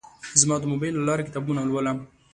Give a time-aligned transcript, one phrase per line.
[0.39, 1.97] زه د موبایل له لارې کتابونه لولم.